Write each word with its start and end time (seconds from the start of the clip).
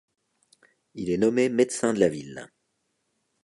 Il 0.95 1.11
est 1.11 1.19
nommé 1.19 1.47
médecin 1.47 1.93
de 1.93 1.99
la 1.99 2.09
ville. 2.09 2.49